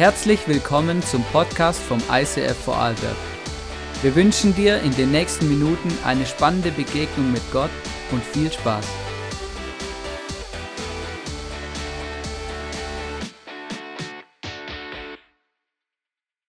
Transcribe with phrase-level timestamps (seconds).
[0.00, 3.16] Herzlich willkommen zum Podcast vom ICF Vorarlberg.
[4.00, 7.68] Wir wünschen dir in den nächsten Minuten eine spannende Begegnung mit Gott
[8.10, 8.86] und viel Spaß.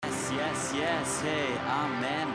[0.06, 2.28] Yes, yes, yes, hey, Amen.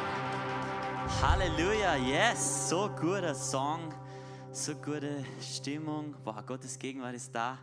[1.23, 3.95] Halleluja, yes, so guter Song,
[4.51, 6.17] so gute Stimmung.
[6.25, 7.57] Boah, Gottes Gegenwart ist da.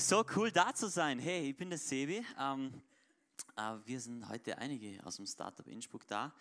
[0.00, 1.18] So cool da zu sein.
[1.18, 2.24] Hey, ich bin der Sebi.
[2.38, 2.72] Ähm,
[3.56, 6.32] äh, wir sind heute einige aus dem Startup Innsbruck da.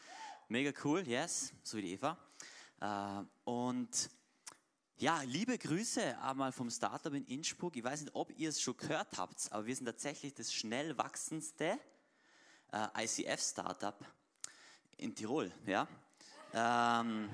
[0.48, 2.16] Mega cool, yes, so wie die Eva.
[2.80, 4.12] Äh, und
[4.98, 7.76] ja, liebe Grüße einmal vom Startup in Innsbruck.
[7.76, 10.96] Ich weiß nicht, ob ihr es schon gehört habt, aber wir sind tatsächlich das schnell
[10.96, 11.80] wachsendste
[12.72, 13.98] äh, ICF-Startup
[14.98, 15.52] in Tirol.
[15.66, 15.88] Ja,
[16.54, 17.28] ähm,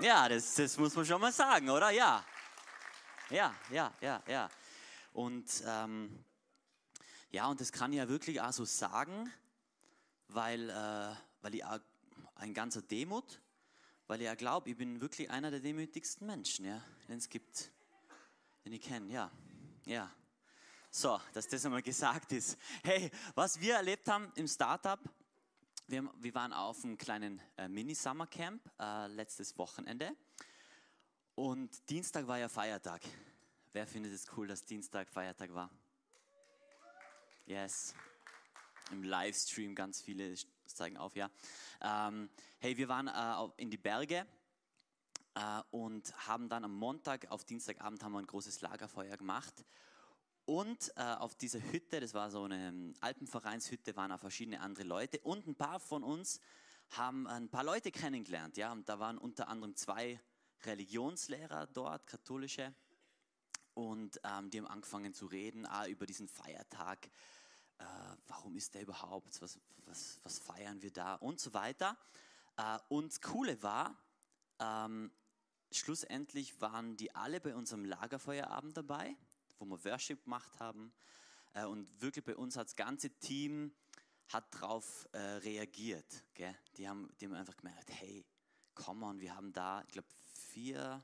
[0.00, 1.90] ja das, das muss man schon mal sagen, oder?
[1.90, 2.24] Ja,
[3.28, 4.50] ja, ja, ja, ja.
[5.12, 6.24] Und ähm,
[7.30, 9.32] ja, und das kann ich ja wirklich auch so sagen,
[10.28, 11.80] weil, äh, weil ich auch
[12.36, 13.40] ein ganzer Demut,
[14.06, 17.70] weil ich ja glaube, ich bin wirklich einer der demütigsten Menschen, ja, den es gibt,
[18.64, 19.30] den ich kenne, ja,
[19.86, 20.10] ja.
[20.92, 22.58] So, dass das einmal gesagt ist.
[22.82, 24.98] Hey, was wir erlebt haben im Startup,
[25.86, 30.16] wir, wir waren auf einem kleinen äh, Mini-Summer-Camp äh, letztes Wochenende
[31.36, 33.02] und Dienstag war ja Feiertag.
[33.72, 35.70] Wer findet es cool, dass Dienstag Feiertag war?
[37.46, 37.94] Yes.
[38.90, 40.34] Im Livestream ganz viele
[40.66, 41.30] zeigen auf, ja.
[41.80, 44.26] Ähm, hey, wir waren äh, in die Berge
[45.34, 49.64] äh, und haben dann am Montag auf Dienstagabend haben wir ein großes Lagerfeuer gemacht.
[50.46, 55.20] Und äh, auf dieser Hütte, das war so eine Alpenvereinshütte, waren auch verschiedene andere Leute.
[55.20, 56.40] Und ein paar von uns
[56.88, 58.56] haben ein paar Leute kennengelernt.
[58.56, 60.20] Ja, und da waren unter anderem zwei
[60.64, 62.74] Religionslehrer dort, katholische
[63.80, 67.06] und ähm, die haben angefangen zu reden ah, über diesen Feiertag.
[67.78, 67.84] Äh,
[68.28, 69.40] warum ist der überhaupt?
[69.40, 71.14] Was, was, was, feiern wir da?
[71.14, 71.96] Und so weiter.
[72.56, 73.96] Äh, und das Coole war,
[74.58, 75.10] ähm,
[75.72, 79.16] schlussendlich waren die alle bei unserem Lagerfeuerabend dabei,
[79.58, 80.92] wo wir Worship gemacht haben.
[81.54, 83.72] Äh, und wirklich bei uns hat das ganze Team
[84.28, 86.24] hat darauf äh, reagiert.
[86.34, 86.54] Gell?
[86.76, 88.24] Die, haben, die haben einfach gemerkt, hey,
[88.74, 91.02] komm on, wir haben da, ich glaube, vier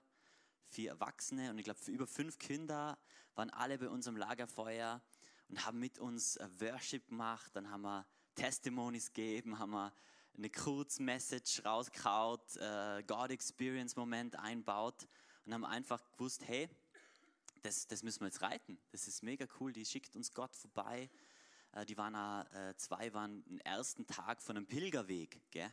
[0.68, 2.98] vier Erwachsene und ich glaube über fünf Kinder
[3.34, 5.02] waren alle bei unserem Lagerfeuer
[5.48, 7.54] und haben mit uns äh, Worship gemacht.
[7.54, 9.92] Dann haben wir Testimonies gegeben, haben wir
[10.36, 15.06] eine Kurzmessage rausgehaut, äh, God Experience Moment einbaut
[15.44, 16.68] und haben einfach gewusst, hey,
[17.62, 18.78] das, das müssen wir jetzt reiten.
[18.92, 19.72] Das ist mega cool.
[19.72, 21.10] Die schickt uns Gott vorbei.
[21.72, 22.14] Äh, die waren
[22.52, 25.72] äh, zwei waren den ersten Tag von einem Pilgerweg, gell?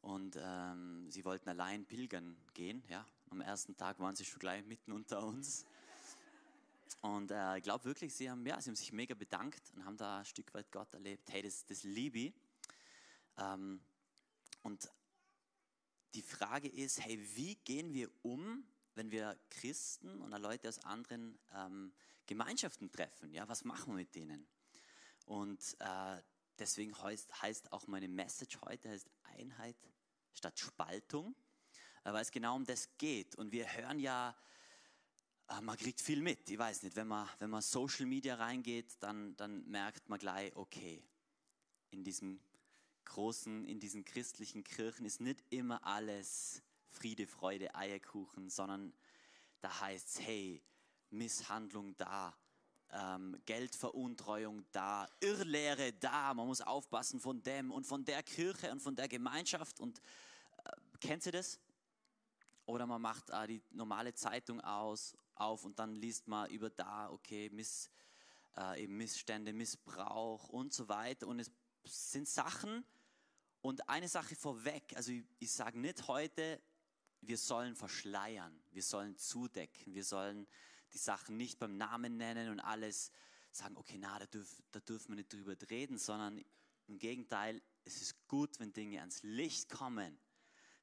[0.00, 4.64] Und ähm, sie wollten allein pilgern gehen, ja, am ersten Tag waren sie schon gleich
[4.64, 5.66] mitten unter uns.
[7.00, 9.96] Und äh, ich glaube wirklich, sie haben, ja, sie haben sich mega bedankt und haben
[9.96, 11.30] da ein Stück weit Gott erlebt.
[11.30, 12.34] Hey, das, das liebe ich.
[13.36, 13.80] Ähm,
[14.62, 14.90] und
[16.14, 21.38] die Frage ist, hey, wie gehen wir um, wenn wir Christen und Leute aus anderen
[21.54, 21.92] ähm,
[22.26, 23.32] Gemeinschaften treffen?
[23.32, 24.48] Ja, was machen wir mit denen?
[25.26, 26.22] Und äh,
[26.58, 29.76] deswegen heißt, heißt auch meine Message heute heißt Einheit
[30.32, 31.36] statt Spaltung.
[32.12, 33.34] Weil es genau um das geht.
[33.36, 34.34] Und wir hören ja,
[35.48, 36.48] äh, man kriegt viel mit.
[36.50, 40.54] Ich weiß nicht, wenn man, wenn man Social Media reingeht, dann, dann merkt man gleich,
[40.56, 41.02] okay,
[41.90, 42.40] in diesem
[43.04, 48.92] großen, in diesen christlichen Kirchen ist nicht immer alles Friede, Freude, Eierkuchen, sondern
[49.60, 50.62] da heißt es, hey,
[51.10, 52.36] Misshandlung da,
[52.90, 58.80] ähm, Geldveruntreuung da, Irrlehre da, man muss aufpassen von dem und von der Kirche und
[58.80, 59.80] von der Gemeinschaft.
[59.80, 59.98] Und
[60.64, 60.70] äh,
[61.00, 61.58] kennt ihr das?
[62.68, 67.10] Oder man macht äh, die normale Zeitung aus, auf und dann liest man über da,
[67.10, 67.90] okay, Miss,
[68.58, 71.28] äh, Missstände, Missbrauch und so weiter.
[71.28, 71.50] Und es
[71.84, 72.84] sind Sachen
[73.62, 76.60] und eine Sache vorweg, also ich, ich sage nicht heute,
[77.22, 80.46] wir sollen verschleiern, wir sollen zudecken, wir sollen
[80.92, 83.12] die Sachen nicht beim Namen nennen und alles
[83.50, 86.44] sagen, okay, na, da, dürf, da dürfen wir nicht drüber reden, sondern
[86.86, 90.18] im Gegenteil, es ist gut, wenn Dinge ans Licht kommen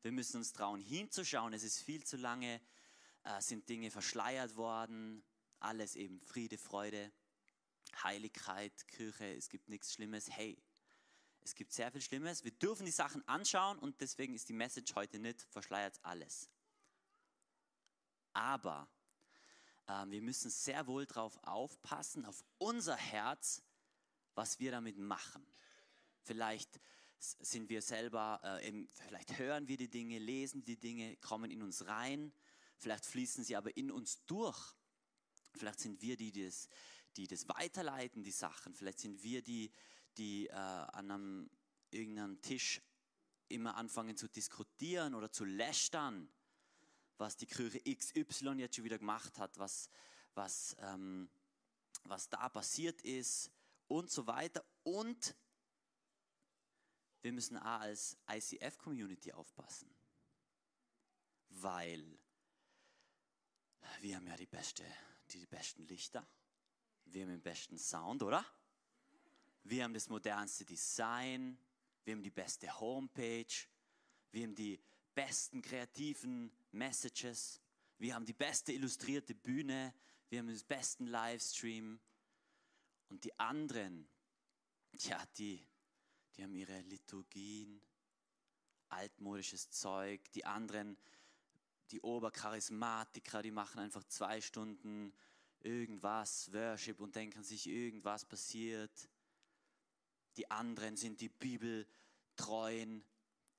[0.06, 1.52] wir müssen uns trauen, hinzuschauen.
[1.54, 2.62] Es ist viel zu lange,
[3.24, 5.26] äh, sind Dinge verschleiert worden.
[5.60, 7.12] Alles eben Friede, Freude,
[8.04, 9.36] Heiligkeit, Kirche.
[9.36, 10.30] Es gibt nichts Schlimmes.
[10.30, 10.62] Hey,
[11.42, 12.44] es gibt sehr viel Schlimmes.
[12.44, 16.52] Wir dürfen die Sachen anschauen und deswegen ist die Message heute nicht, verschleiert alles.
[18.34, 18.88] Aber
[19.88, 23.64] äh, wir müssen sehr wohl darauf aufpassen, auf unser Herz,
[24.36, 25.44] was wir damit machen.
[26.22, 26.80] Vielleicht
[27.32, 31.62] sind wir selber, äh, eben, vielleicht hören wir die Dinge, lesen die Dinge, kommen in
[31.62, 32.34] uns rein,
[32.78, 34.76] vielleicht fließen sie aber in uns durch.
[35.54, 36.68] Vielleicht sind wir die, die, das,
[37.16, 38.74] die das weiterleiten, die Sachen.
[38.74, 39.72] Vielleicht sind wir die,
[40.18, 41.50] die äh, an einem,
[41.92, 42.82] irgendeinem Tisch
[43.48, 46.30] immer anfangen zu diskutieren oder zu lästern,
[47.18, 49.90] was die Kirche XY jetzt schon wieder gemacht hat, was,
[50.34, 51.30] was, ähm,
[52.04, 53.52] was da passiert ist
[53.88, 54.66] und so weiter.
[54.84, 55.36] Und
[57.26, 59.90] wir müssen auch als ICF-Community aufpassen,
[61.50, 62.20] weil
[64.02, 64.86] wir haben ja die, beste,
[65.32, 66.24] die besten Lichter,
[67.06, 68.46] wir haben den besten Sound, oder?
[69.64, 71.58] Wir haben das modernste Design,
[72.04, 73.56] wir haben die beste Homepage,
[74.30, 74.80] wir haben die
[75.16, 77.60] besten kreativen Messages,
[77.98, 79.96] wir haben die beste illustrierte Bühne,
[80.30, 82.00] wir haben den besten Livestream.
[83.10, 84.08] Und die anderen,
[85.00, 85.68] ja, die,
[86.36, 87.82] die haben ihre Liturgien,
[88.90, 90.22] altmodisches Zeug.
[90.34, 90.98] Die anderen,
[91.92, 95.14] die Obercharismatiker, die machen einfach zwei Stunden
[95.62, 99.10] irgendwas, Worship und denken sich, irgendwas passiert.
[100.38, 103.04] Die anderen sind die Bibeltreuen,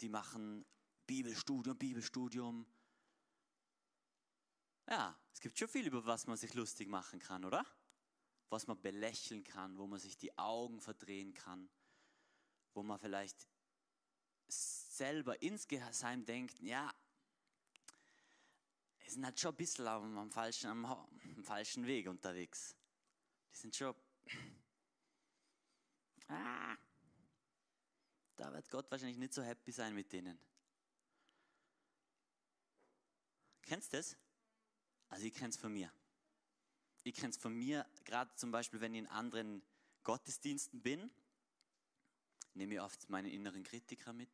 [0.00, 0.64] die machen
[1.06, 2.66] Bibelstudium, Bibelstudium.
[4.88, 7.64] Ja, es gibt schon viel, über was man sich lustig machen kann, oder?
[8.50, 11.68] Was man belächeln kann, wo man sich die Augen verdrehen kann,
[12.76, 13.48] wo man vielleicht
[14.48, 16.94] selber insgeheim denkt, ja,
[19.04, 22.76] die sind halt schon ein bisschen am, falschen, am, am falschen Weg unterwegs.
[23.52, 23.94] Die sind schon
[26.28, 26.76] ah,
[28.36, 30.38] da wird Gott wahrscheinlich nicht so happy sein mit denen.
[33.62, 34.16] Kennst du das?
[35.08, 35.90] Also ich kenne es von mir.
[37.04, 39.62] Ich kenne es von mir, gerade zum Beispiel, wenn ich in anderen
[40.02, 41.10] Gottesdiensten bin,
[42.56, 44.30] nehme ich oft meinen inneren Kritiker mit.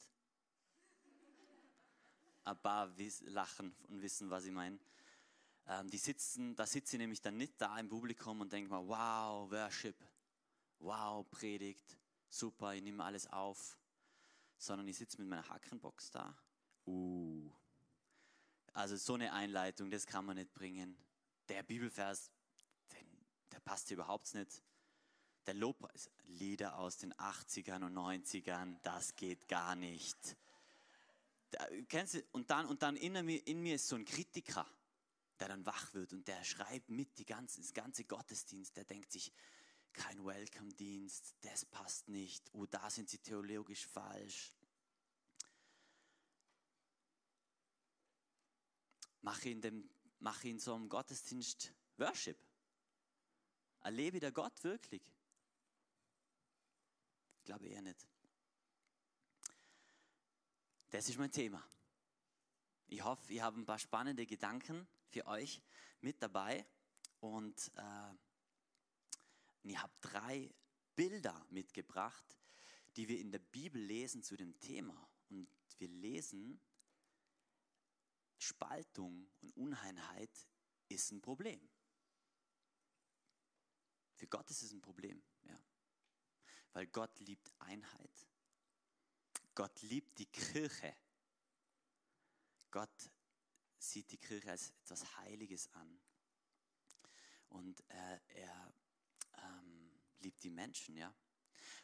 [2.44, 2.90] Ein paar
[3.26, 4.78] lachen und wissen, was ich meine.
[5.66, 8.86] Ähm, die sitzen, da sitze ich nämlich dann nicht da im Publikum und denke mal,
[8.86, 9.96] wow, Worship,
[10.80, 11.96] wow, Predigt,
[12.28, 13.78] super, ich nehme alles auf,
[14.56, 16.36] sondern ich sitze mit meiner Hackenbox da.
[16.86, 17.50] Uh.
[18.72, 20.96] Also so eine Einleitung, das kann man nicht bringen.
[21.48, 22.30] Der Bibelvers,
[22.92, 23.06] den,
[23.52, 24.62] der passt überhaupt nicht.
[25.46, 30.36] Der Lobpreis, Lieder aus den 80ern und 90ern, das geht gar nicht.
[31.50, 34.66] Da, kennst du, und dann, und dann in, mir, in mir ist so ein Kritiker,
[35.40, 39.10] der dann wach wird und der schreibt mit die ganze, das ganze Gottesdienst, der denkt
[39.10, 39.32] sich,
[39.92, 44.54] kein Welcome-Dienst, das passt nicht, oh, da sind sie theologisch falsch.
[49.20, 49.88] Mache in, dem,
[50.20, 52.38] mache in so einem Gottesdienst Worship.
[53.80, 55.02] Erlebe der Gott wirklich?
[57.42, 58.06] Ich glaube eher nicht.
[60.90, 61.68] Das ist mein Thema.
[62.86, 65.60] Ich hoffe, ihr habt ein paar spannende Gedanken für euch
[66.02, 66.64] mit dabei
[67.18, 68.14] und äh,
[69.64, 70.54] ich habe drei
[70.94, 72.38] Bilder mitgebracht,
[72.94, 75.10] die wir in der Bibel lesen zu dem Thema.
[75.28, 75.48] Und
[75.78, 76.60] wir lesen,
[78.38, 80.46] Spaltung und Uneinheit
[80.88, 81.68] ist ein Problem.
[84.14, 85.60] Für Gott ist es ein Problem, ja.
[86.72, 88.26] Weil Gott liebt Einheit.
[89.54, 90.96] Gott liebt die Kirche.
[92.70, 93.10] Gott
[93.78, 96.00] sieht die Kirche als etwas Heiliges an.
[97.48, 98.74] Und äh, er
[99.42, 101.14] ähm, liebt die Menschen, ja.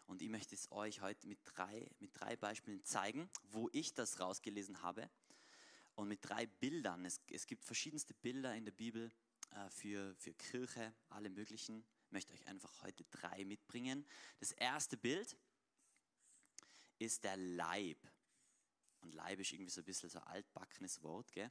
[0.06, 4.20] Und ich möchte es euch heute mit drei, mit drei Beispielen zeigen, wo ich das
[4.20, 5.10] rausgelesen habe.
[5.94, 7.04] Und mit drei Bildern.
[7.04, 9.12] Es, es gibt verschiedenste Bilder in der Bibel
[9.50, 11.84] äh, für, für Kirche, alle möglichen.
[12.10, 14.06] Möchte euch einfach heute drei mitbringen.
[14.40, 15.36] Das erste Bild
[16.98, 17.98] ist der Leib.
[19.00, 21.50] Und Leib ist irgendwie so ein bisschen so ein altbackenes Wort, gell?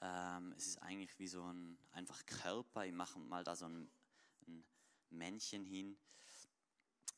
[0.00, 2.86] Ähm, es ist eigentlich wie so ein einfach Körper.
[2.86, 3.90] Ich mache mal da so ein,
[4.46, 4.64] ein
[5.10, 5.98] Männchen hin.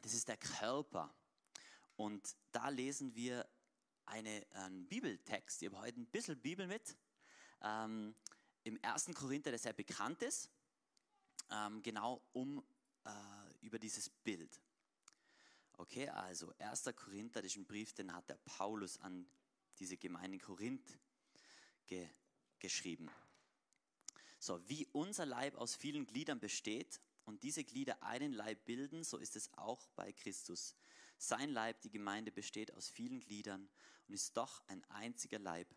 [0.00, 1.14] Das ist der Körper.
[1.96, 3.48] Und da lesen wir
[4.06, 5.62] eine, einen Bibeltext.
[5.62, 6.96] Ich habe heute ein bisschen Bibel mit.
[7.62, 8.16] Ähm,
[8.64, 9.10] Im 1.
[9.14, 10.50] Korinther, der sehr bekannt ist,
[11.52, 12.64] ähm, genau um
[13.04, 13.10] äh,
[13.60, 14.60] über dieses Bild.
[15.74, 16.84] Okay, also 1.
[16.96, 19.26] Korinther, das ist ein Brief, den hat der Paulus an
[19.78, 20.98] diese Gemeinde in Korinth
[21.86, 22.08] ge
[22.58, 23.10] geschrieben.
[24.38, 29.18] So, wie unser Leib aus vielen Gliedern besteht und diese Glieder einen Leib bilden, so
[29.18, 30.76] ist es auch bei Christus.
[31.18, 33.68] Sein Leib, die Gemeinde, besteht aus vielen Gliedern
[34.06, 35.68] und ist doch ein einziger Leib.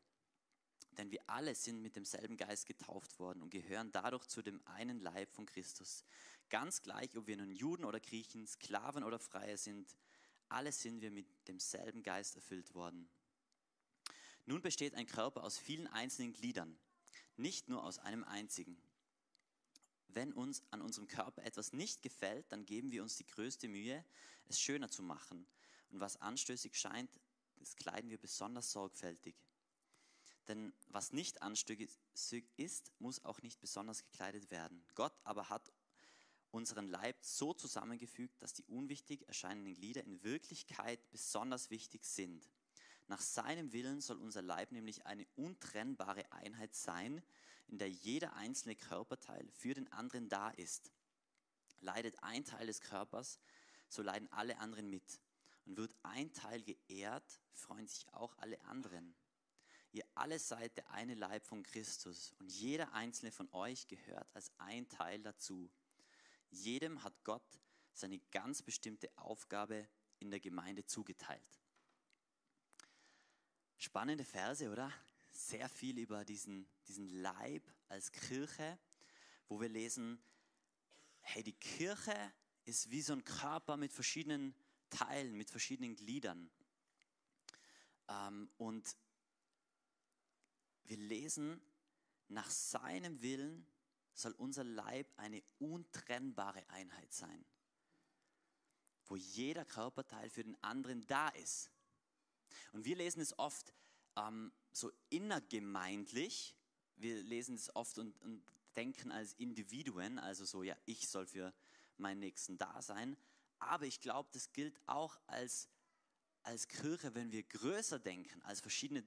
[0.97, 4.99] Denn wir alle sind mit demselben Geist getauft worden und gehören dadurch zu dem einen
[4.99, 6.03] Leib von Christus.
[6.49, 9.95] Ganz gleich, ob wir nun Juden oder Griechen, Sklaven oder Freie sind,
[10.47, 13.09] alle sind wir mit demselben Geist erfüllt worden.
[14.45, 16.77] Nun besteht ein Körper aus vielen einzelnen Gliedern,
[17.35, 18.77] nicht nur aus einem einzigen.
[20.15, 24.03] wenn uns an unserem Körper etwas nicht gefällt, dann geben wir uns die größte Mühe,
[24.47, 25.45] es schöner zu machen.
[25.89, 27.09] Und was anstößig scheint,
[27.57, 29.35] das kleiden wir besonders sorgfältig.
[30.47, 34.85] Denn was nicht anstößig ist, muss auch nicht besonders gekleidet werden.
[34.93, 35.71] Gott aber hat
[36.51, 42.49] unseren Leib so zusammengefügt, dass die unwichtig erscheinenden Glieder in Wirklichkeit besonders wichtig sind.
[43.07, 47.21] Nach seinem Willen soll unser Leib nämlich eine untrennbare Einheit sein,
[47.67, 50.91] in der jeder einzelne Körperteil für den anderen da ist.
[51.81, 53.39] Leidet ein Teil des Körpers,
[53.89, 55.19] so leiden alle anderen mit.
[55.65, 59.15] Und wird ein Teil geehrt, freuen sich auch alle anderen.
[59.95, 64.51] Ihr alle seid der eine Leib von Christus und jeder einzelne von euch gehört als
[64.57, 65.71] ein Teil dazu.
[66.49, 67.61] Jedem hat Gott
[67.93, 69.87] seine ganz bestimmte Aufgabe
[70.19, 71.61] in der Gemeinde zugeteilt.
[73.77, 74.91] Spannende Verse, oder?
[75.31, 78.77] Sehr viel über diesen, diesen Leib als Kirche,
[79.47, 80.21] wo wir lesen,
[81.21, 82.33] hey, die Kirche
[82.65, 84.55] ist wie so ein Körper mit verschiedenen
[84.89, 86.51] Teilen, mit verschiedenen Gliedern.
[88.09, 88.93] Ähm, und
[90.85, 91.61] wir lesen,
[92.27, 93.67] nach seinem Willen
[94.13, 97.45] soll unser Leib eine untrennbare Einheit sein,
[99.05, 101.69] wo jeder Körperteil für den anderen da ist.
[102.71, 103.73] Und wir lesen es oft
[104.15, 106.55] ähm, so innergemeindlich,
[106.95, 108.43] wir lesen es oft und, und
[108.75, 111.53] denken als Individuen, also so, ja, ich soll für
[111.97, 113.17] meinen Nächsten da sein.
[113.59, 115.69] Aber ich glaube, das gilt auch als,
[116.45, 119.01] als Kirche, wenn wir größer denken, als verschiedene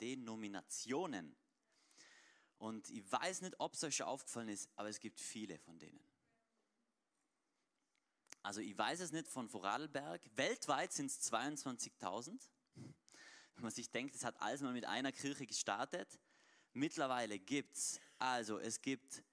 [0.00, 1.36] Denominationen.
[2.58, 5.78] Und ich weiß nicht, ob es euch schon aufgefallen ist, aber es gibt viele von
[5.78, 6.00] denen.
[8.42, 10.22] Also ich weiß es nicht von Vorarlberg.
[10.36, 12.40] Weltweit sind es 22.000.
[12.74, 16.18] Wenn man sich denkt, es hat alles mal mit einer Kirche gestartet.
[16.72, 19.24] Mittlerweile gibt es, also es gibt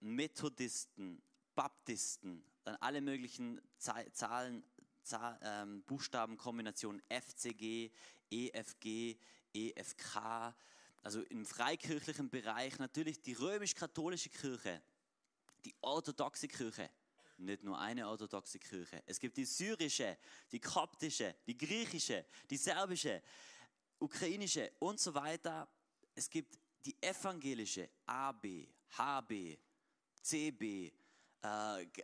[0.00, 1.22] Methodisten,
[1.54, 4.62] Baptisten, dann alle möglichen Zahlen,
[5.06, 7.90] Zahl, ähm, Buchstabenkombinationen, FCG,
[8.30, 9.16] EFG,
[9.54, 10.54] EFK,
[11.02, 14.82] also im freikirchlichen Bereich natürlich die römisch-katholische Kirche,
[15.64, 16.90] die orthodoxe Kirche,
[17.38, 19.02] nicht nur eine orthodoxe Kirche.
[19.06, 20.18] Es gibt die syrische,
[20.50, 23.22] die koptische, die griechische, die serbische,
[24.00, 25.68] ukrainische und so weiter.
[26.14, 29.58] Es gibt die evangelische AB, HB,
[30.22, 30.92] CB,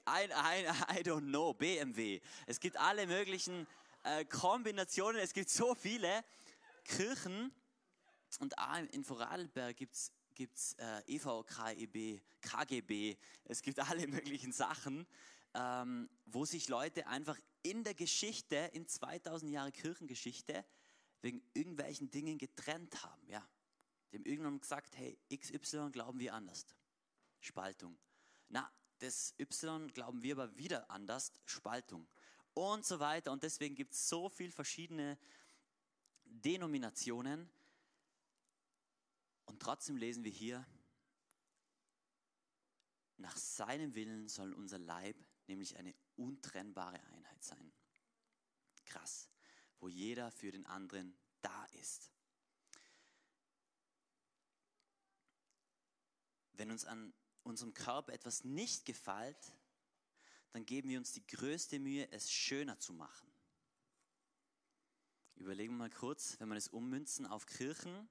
[0.04, 0.64] ein, ein,
[0.98, 2.20] I don't know, BMW.
[2.46, 3.66] Es gibt alle möglichen
[4.04, 5.20] äh, Kombinationen.
[5.20, 6.24] Es gibt so viele
[6.84, 7.52] Kirchen.
[8.38, 8.54] Und
[8.92, 15.06] in Vorarlberg gibt es gibt's äh, EVKEB, KGB, es gibt alle möglichen Sachen,
[15.54, 20.64] ähm, wo sich Leute einfach in der Geschichte, in 2000 Jahre Kirchengeschichte,
[21.20, 23.28] wegen irgendwelchen Dingen getrennt haben.
[23.28, 23.46] Ja.
[24.12, 26.66] Haben irgendwann gesagt, hey, XY glauben wir anders.
[27.40, 27.96] Spaltung.
[28.48, 28.70] Na,
[29.02, 31.32] das Y glauben wir aber wieder anders.
[31.44, 32.06] Spaltung.
[32.54, 33.32] Und so weiter.
[33.32, 35.18] Und deswegen gibt es so viele verschiedene
[36.24, 37.50] Denominationen,
[39.46, 40.66] und trotzdem lesen wir hier,
[43.16, 45.16] nach seinem Willen soll unser Leib
[45.46, 47.72] nämlich eine untrennbare Einheit sein.
[48.84, 49.28] Krass,
[49.78, 52.10] wo jeder für den anderen da ist.
[56.52, 59.52] Wenn uns an unserem Körper etwas nicht gefällt,
[60.52, 63.32] dann geben wir uns die größte Mühe, es schöner zu machen.
[65.36, 68.08] Überlegen wir mal kurz, wenn wir es ummünzen auf Kirchen,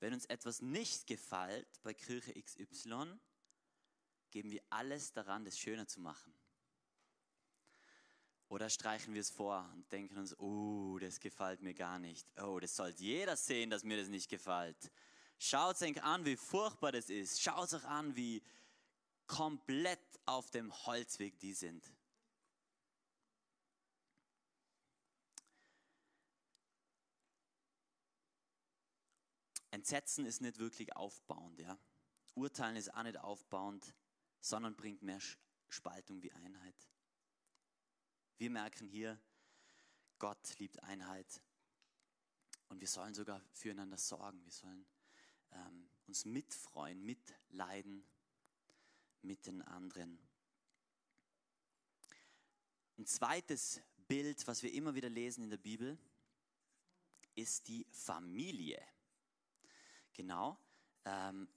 [0.00, 3.18] wenn uns etwas nicht gefällt bei Kirche XY,
[4.30, 6.34] geben wir alles daran, das schöner zu machen.
[8.48, 12.26] Oder streichen wir es vor und denken uns, oh, das gefällt mir gar nicht.
[12.38, 14.90] Oh, das sollte jeder sehen, dass mir das nicht gefällt.
[15.44, 17.42] Schaut euch an, wie furchtbar das ist.
[17.42, 18.44] Schaut euch an, wie
[19.26, 21.84] komplett auf dem Holzweg die sind.
[29.72, 31.58] Entsetzen ist nicht wirklich aufbauend.
[31.58, 31.76] Ja?
[32.36, 33.92] Urteilen ist auch nicht aufbauend,
[34.40, 35.18] sondern bringt mehr
[35.68, 36.88] Spaltung wie Einheit.
[38.38, 39.20] Wir merken hier,
[40.20, 41.42] Gott liebt Einheit
[42.68, 44.40] und wir sollen sogar füreinander sorgen.
[44.44, 44.86] Wir sollen
[45.52, 48.04] ähm, uns mitfreuen, mitleiden
[49.22, 50.18] mit den anderen.
[52.98, 55.98] Ein zweites Bild, was wir immer wieder lesen in der Bibel,
[57.34, 58.80] ist die Familie.
[60.12, 60.58] Genau.
[61.04, 61.48] Ähm,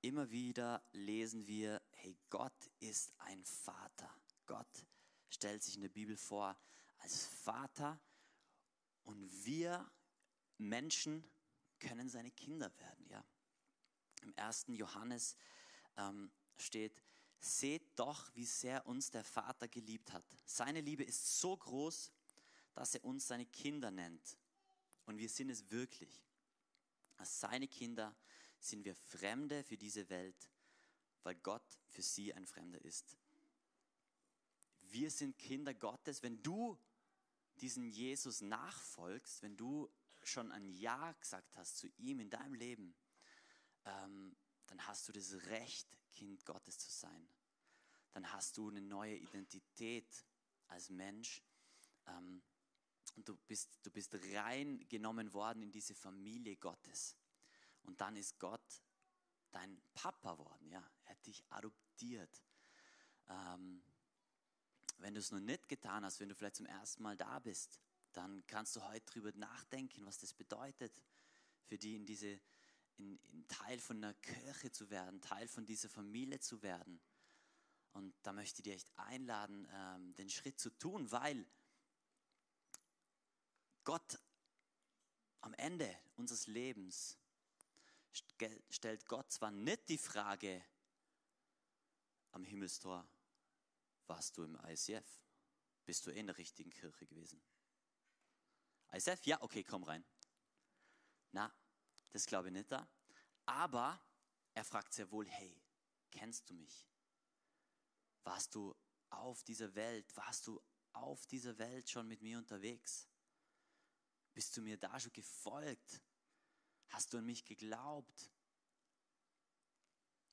[0.00, 4.14] immer wieder lesen wir, hey, Gott ist ein Vater.
[4.46, 4.86] Gott
[5.28, 6.58] stellt sich in der Bibel vor
[6.98, 8.00] als Vater
[9.04, 9.90] und wir
[10.56, 11.24] Menschen
[11.78, 13.06] können seine Kinder werden.
[13.08, 13.24] Ja.
[14.22, 15.36] Im ersten Johannes
[15.96, 17.02] ähm, steht,
[17.40, 20.24] seht doch, wie sehr uns der Vater geliebt hat.
[20.44, 22.10] Seine Liebe ist so groß,
[22.74, 24.38] dass er uns seine Kinder nennt.
[25.06, 26.22] Und wir sind es wirklich.
[27.16, 28.14] Als seine Kinder
[28.60, 30.50] sind wir Fremde für diese Welt,
[31.22, 33.16] weil Gott für sie ein Fremder ist.
[34.82, 36.22] Wir sind Kinder Gottes.
[36.22, 36.78] Wenn du
[37.60, 39.90] diesen Jesus nachfolgst, wenn du
[40.22, 42.94] schon ein Ja gesagt hast zu ihm in deinem Leben,
[43.84, 47.28] ähm, dann hast du das Recht, Kind Gottes zu sein.
[48.12, 50.24] Dann hast du eine neue Identität
[50.66, 51.42] als Mensch.
[52.06, 52.42] Ähm,
[53.16, 57.16] und du bist, du bist reingenommen worden in diese Familie Gottes.
[57.82, 58.82] Und dann ist Gott
[59.50, 60.70] dein Papa worden.
[60.70, 60.88] Ja?
[61.04, 62.42] Er hat dich adoptiert.
[63.28, 63.82] Ähm,
[64.98, 67.80] wenn du es noch nicht getan hast, wenn du vielleicht zum ersten Mal da bist,
[68.12, 70.92] dann kannst du heute darüber nachdenken, was das bedeutet,
[71.64, 72.40] für die in diese,
[72.98, 77.00] in, in Teil von einer Kirche zu werden, Teil von dieser Familie zu werden.
[77.92, 81.46] Und da möchte ich dir echt einladen, ähm, den Schritt zu tun, weil
[83.84, 84.18] Gott
[85.40, 87.16] am Ende unseres Lebens
[88.70, 90.64] stellt Gott zwar nicht die Frage
[92.32, 93.08] am Himmelstor,
[94.06, 95.06] warst du im ICF?
[95.84, 97.40] Bist du in der richtigen Kirche gewesen?
[98.92, 99.24] ICF?
[99.24, 100.04] Ja, okay, komm rein.
[101.32, 101.52] Na,
[102.10, 102.88] das glaube ich nicht da.
[103.46, 104.00] Aber
[104.54, 105.62] er fragt sehr wohl, hey,
[106.10, 106.86] kennst du mich?
[108.24, 108.74] Warst du
[109.10, 110.16] auf dieser Welt?
[110.16, 110.60] Warst du
[110.92, 113.08] auf dieser Welt schon mit mir unterwegs?
[114.34, 116.02] Bist du mir da schon gefolgt?
[116.88, 118.30] Hast du an mich geglaubt?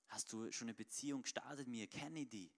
[0.08, 1.88] Hast du schon eine Beziehung gestartet mit mir?
[1.88, 2.52] Kenne ich die?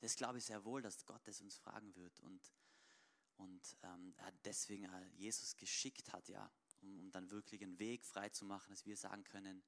[0.00, 2.52] Das glaube ich sehr wohl, dass Gott das uns fragen wird und,
[3.36, 4.14] und ähm,
[4.44, 6.50] deswegen Jesus geschickt hat, ja,
[6.82, 9.62] um, um dann wirklich einen Weg frei zu machen, dass wir sagen können,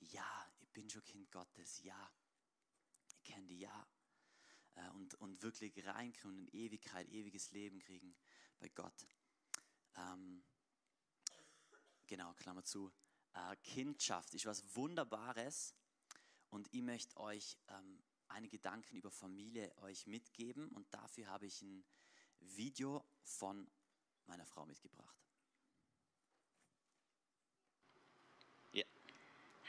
[0.00, 2.12] ja, ich bin schon Kind Gottes, ja,
[3.08, 3.86] ich kenne die, ja.
[4.74, 8.16] Äh, und, und wirklich reinkommen in Ewigkeit, ewiges Leben kriegen
[8.58, 9.06] bei Gott.
[9.96, 10.42] Ähm,
[12.06, 12.92] genau, Klammer zu.
[13.34, 15.74] Äh, Kindschaft ist was Wunderbares
[16.50, 21.62] und ich möchte euch ähm, einige Gedanken über Familie euch mitgeben und dafür habe ich
[21.62, 21.84] ein
[22.40, 23.70] Video von
[24.26, 25.21] meiner Frau mitgebracht.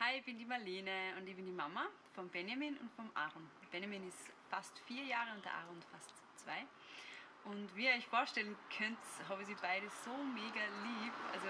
[0.05, 3.49] Hi, ich bin die Marlene und ich bin die Mama von Benjamin und vom Aaron.
[3.71, 6.65] Benjamin ist fast vier Jahre und der Aaron fast zwei.
[7.45, 8.97] Und wie ihr euch vorstellen könnt,
[9.29, 11.13] habe ich sie beide so mega lieb.
[11.31, 11.47] Also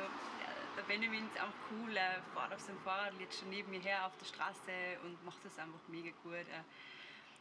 [0.78, 4.06] der Benjamin ist auch cool, er fährt auf seinem Fahrrad jetzt schon neben mir her
[4.06, 6.34] auf der Straße und macht das einfach mega gut.
[6.34, 6.64] Er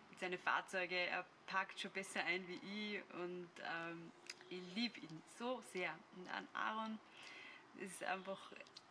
[0.08, 4.10] mit seinen Fahrzeugen, er packt schon besser ein wie ich und ähm,
[4.48, 5.94] ich liebe ihn so sehr.
[6.16, 6.98] Und an Aaron
[7.80, 8.38] ist einfach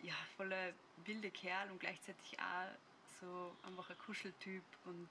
[0.02, 0.74] ja, voller
[1.06, 2.70] wilde Kerl und gleichzeitig auch
[3.20, 5.10] so einfach ein Kuscheltyp und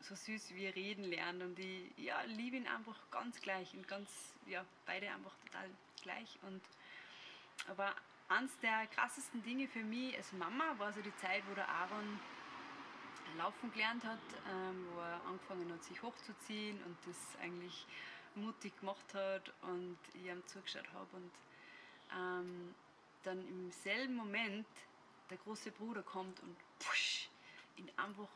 [0.00, 1.42] so süß, wie er reden lernt.
[1.42, 4.08] Und ich ja, liebe ihn einfach ganz gleich und ganz,
[4.46, 5.68] ja, beide einfach total
[6.02, 6.38] gleich.
[6.42, 6.62] Und
[7.68, 7.94] aber
[8.28, 12.18] eines der krassesten Dinge für mich als Mama war so die Zeit, wo der Aaron
[13.38, 14.18] laufen gelernt hat,
[14.50, 17.86] ähm, wo er angefangen hat, sich hochzuziehen und das eigentlich
[18.34, 21.30] mutig gemacht hat und ich ihm zugeschaut habe und
[22.14, 22.74] ähm,
[23.26, 24.66] dann im selben Moment
[25.30, 27.28] der große Bruder kommt und push,
[27.76, 28.28] ihn einfach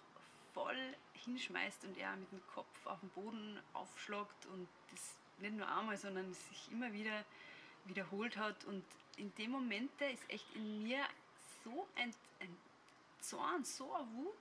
[0.52, 5.68] voll hinschmeißt und er mit dem Kopf auf den Boden aufschlagt und das nicht nur
[5.68, 7.24] einmal, sondern sich immer wieder
[7.84, 8.64] wiederholt hat.
[8.64, 8.84] Und
[9.16, 11.02] in dem Moment ist echt in mir
[11.64, 12.56] so ein, ein
[13.20, 14.38] Zorn, so eine Wut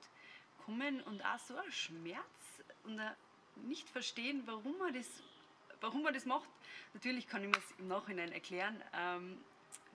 [0.65, 2.23] kommen und auch so ein Schmerz
[2.83, 3.15] und ein
[3.63, 5.07] nicht verstehen, warum man das,
[5.81, 6.49] warum man das macht.
[6.93, 9.37] Natürlich kann ich mir es im Nachhinein erklären, ähm,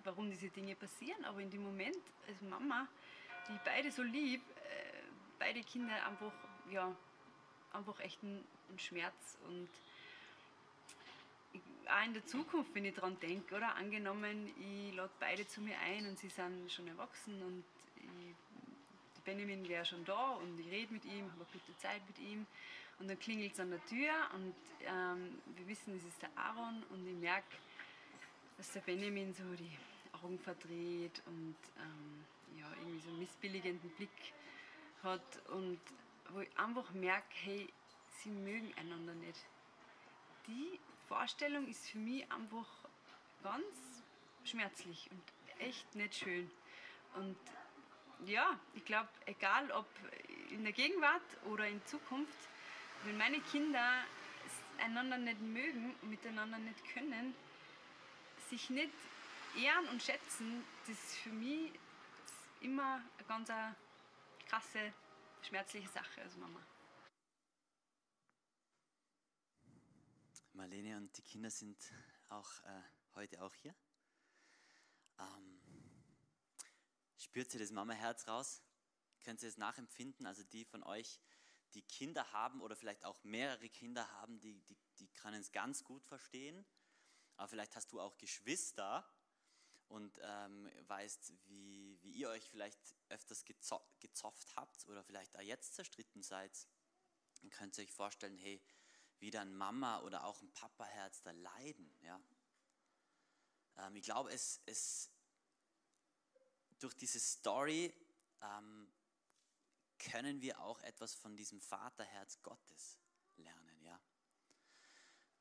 [0.05, 2.87] warum diese Dinge passieren, aber in dem Moment als Mama,
[3.49, 5.03] die beide so lieb, äh,
[5.39, 6.33] beide Kinder einfach,
[6.71, 6.95] ja,
[7.73, 8.45] einfach echt ein,
[8.77, 9.69] Schmerz und
[11.87, 13.77] auch in der Zukunft, wenn ich daran denke, oder?
[13.77, 17.65] Angenommen, ich lade beide zu mir ein und sie sind schon erwachsen und
[17.97, 22.19] ich, Benjamin wäre schon da und ich rede mit ihm, habe eine gute Zeit mit
[22.19, 22.47] ihm
[22.99, 26.83] und dann klingelt es an der Tür und ähm, wir wissen, es ist der Aaron
[26.91, 27.57] und ich merke,
[28.57, 29.71] dass der Benjamin so die
[30.25, 32.25] Augen verdreht und ähm,
[32.59, 34.33] ja, irgendwie so einen missbilligenden Blick
[35.03, 35.79] hat und
[36.31, 37.69] wo ich einfach merke, hey,
[38.23, 39.45] sie mögen einander nicht.
[40.47, 42.67] Die Vorstellung ist für mich einfach
[43.43, 44.03] ganz
[44.45, 45.23] schmerzlich und
[45.59, 46.51] echt nicht schön.
[47.17, 47.37] Und
[48.25, 49.87] ja, ich glaube, egal ob
[50.51, 52.49] in der Gegenwart oder in Zukunft,
[53.05, 54.05] wenn meine Kinder
[54.79, 57.35] einander nicht mögen miteinander nicht können,
[58.49, 58.91] sich nicht
[59.57, 61.73] ehren und schätzen, das ist für mich
[62.61, 63.51] immer eine ganz
[64.47, 64.93] krasse
[65.43, 66.61] schmerzliche Sache als Mama.
[70.55, 71.77] Marlene und die Kinder sind
[72.29, 72.83] auch äh,
[73.17, 73.75] heute auch hier.
[75.19, 75.61] Ähm,
[77.19, 78.63] spürt sie das Mama-Herz raus?
[79.21, 80.27] Könnt ihr es nachempfinden?
[80.27, 81.21] Also die von euch,
[81.75, 85.83] die Kinder haben oder vielleicht auch mehrere Kinder haben, die, die, die können es ganz
[85.83, 86.65] gut verstehen.
[87.37, 89.05] Aber vielleicht hast du auch Geschwister
[89.89, 95.43] und ähm, weißt, wie, wie ihr euch vielleicht öfters gezo gezopft habt oder vielleicht auch
[95.43, 96.67] jetzt zerstritten seid.
[97.41, 98.63] Dann könnt ihr euch vorstellen, hey,
[99.19, 101.95] wie dann Mama oder auch ein Papa-Herz da leiden.
[102.03, 102.21] Ja?
[103.77, 105.11] Ähm, ich glaube, es, es
[106.79, 107.95] durch diese Story
[108.43, 108.93] ähm,
[109.99, 112.99] können wir auch etwas von diesem Vaterherz Gottes
[113.37, 114.01] lernen, ja.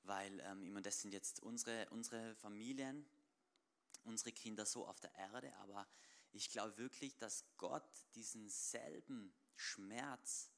[0.04, 3.06] Weil, ähm, ich das sind jetzt unsere, unsere Familien,
[4.04, 5.88] unsere Kinder so auf der Erde, aber
[6.32, 10.52] ich glaube wirklich, dass Gott diesen selben Schmerz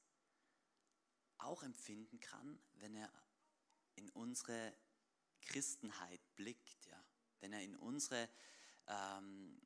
[1.38, 3.12] auch empfinden kann, wenn er
[3.94, 4.74] in unsere
[5.42, 7.04] Christenheit blickt, ja.
[7.40, 8.28] Wenn er in unsere,
[8.86, 9.60] ähm,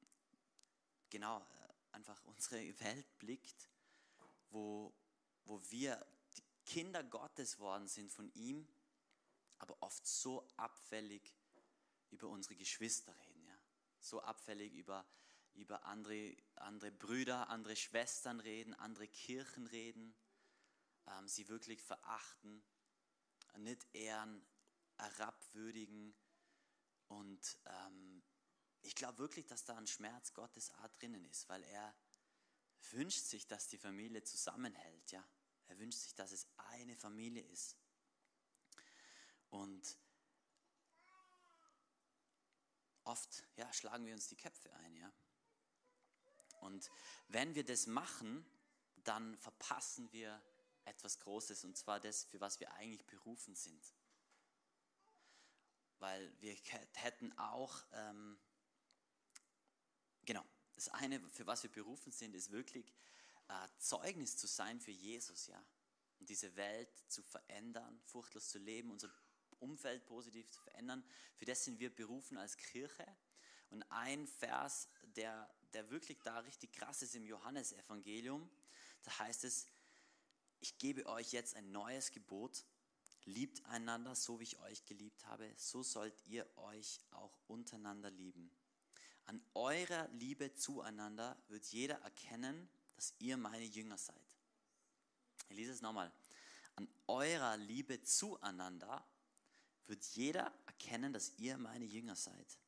[1.08, 3.70] genau, äh, einfach unsere Welt blickt,
[4.50, 4.92] wo,
[5.44, 6.04] wo wir
[6.66, 8.66] Kinder Gottes worden sind von ihm,
[9.58, 11.34] aber oft so abfällig
[12.10, 13.29] über unsere Geschwister reden.
[14.00, 15.06] So abfällig über,
[15.54, 20.14] über andere, andere Brüder, andere Schwestern reden, andere Kirchen reden,
[21.06, 22.62] ähm, sie wirklich verachten,
[23.58, 24.46] nicht ehren,
[24.96, 26.14] herabwürdigen.
[27.08, 28.22] Und ähm,
[28.82, 31.94] ich glaube wirklich, dass da ein Schmerz Gottes Art drinnen ist, weil er
[32.90, 35.12] wünscht sich, dass die Familie zusammenhält.
[35.12, 35.26] Ja?
[35.66, 37.76] Er wünscht sich, dass es eine Familie ist.
[39.50, 39.98] Und
[43.04, 44.96] oft ja, schlagen wir uns die Köpfe ein.
[44.96, 45.12] Ja?
[46.60, 46.90] Und
[47.28, 48.44] wenn wir das machen,
[49.04, 50.42] dann verpassen wir
[50.84, 53.82] etwas Großes, und zwar das, für was wir eigentlich berufen sind.
[55.98, 56.56] Weil wir
[56.94, 58.38] hätten auch, ähm,
[60.24, 62.94] genau, das eine, für was wir berufen sind, ist wirklich
[63.48, 65.62] äh, Zeugnis zu sein für Jesus, ja.
[66.18, 69.10] Und diese Welt zu verändern, furchtlos zu leben, unser
[69.60, 71.04] Umfeld positiv zu verändern.
[71.36, 73.06] Für das sind wir berufen als Kirche.
[73.70, 78.50] Und ein Vers, der, der wirklich da richtig krass ist im Johannesevangelium,
[79.04, 79.66] da heißt es,
[80.58, 82.64] ich gebe euch jetzt ein neues Gebot,
[83.24, 88.50] liebt einander, so wie ich euch geliebt habe, so sollt ihr euch auch untereinander lieben.
[89.26, 94.16] An eurer Liebe zueinander wird jeder erkennen, dass ihr meine Jünger seid.
[95.48, 96.12] Ich lese es nochmal.
[96.76, 99.06] An eurer Liebe zueinander
[99.86, 102.58] wird jeder erkennen, dass ihr meine Jünger seid.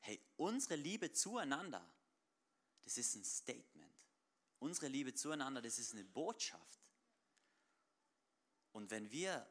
[0.00, 1.86] Hey, unsere Liebe zueinander,
[2.82, 3.94] das ist ein Statement.
[4.58, 6.80] Unsere Liebe zueinander, das ist eine Botschaft.
[8.72, 9.46] Und wenn wir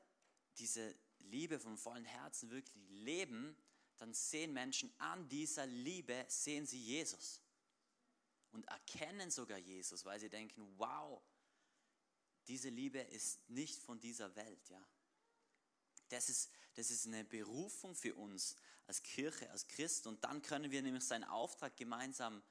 [0.57, 3.55] diese Liebe von vollen Herzen wirklich leben,
[3.97, 7.41] dann sehen Menschen an dieser Liebe, sehen sie Jesus.
[8.51, 11.21] Und erkennen sogar Jesus, weil sie denken, wow,
[12.47, 14.85] diese Liebe ist nicht von dieser Welt, ja.
[16.13, 20.05] Das ist, das ist eine Berufung für uns als Kirche, als Christ.
[20.07, 22.43] Und dann können wir nämlich seinen Auftrag gemeinsam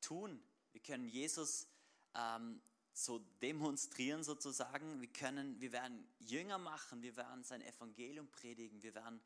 [0.00, 0.42] tun.
[0.72, 1.66] Wir können Jesus
[2.14, 2.62] ähm,
[2.94, 5.00] so demonstrieren sozusagen.
[5.00, 9.20] Wir können, wir werden Jünger machen, wir werden sein Evangelium predigen, wir werden